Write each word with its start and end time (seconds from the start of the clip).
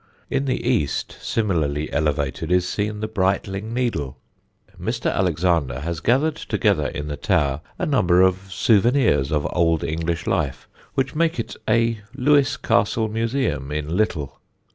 In 0.31 0.45
the 0.45 0.67
east, 0.67 1.15
similarly 1.21 1.93
elevated, 1.93 2.51
is 2.51 2.67
seen 2.67 3.01
the 3.01 3.07
Brightling 3.07 3.71
Needle. 3.71 4.17
Mr. 4.81 5.13
Alexander 5.13 5.81
has 5.81 5.99
gathered 5.99 6.35
together 6.37 6.87
in 6.87 7.07
the 7.07 7.15
tower 7.15 7.61
a 7.77 7.85
number 7.85 8.19
of 8.23 8.51
souvenirs 8.51 9.31
of 9.31 9.45
old 9.53 9.83
English 9.83 10.25
life 10.25 10.67
which 10.95 11.13
make 11.13 11.39
it 11.39 11.55
a 11.69 11.99
Lewes 12.15 12.57
Castle 12.57 13.09
museum 13.09 13.71
in 13.71 13.95
little. 13.95 14.39